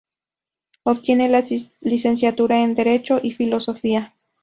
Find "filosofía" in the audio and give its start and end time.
3.33-4.15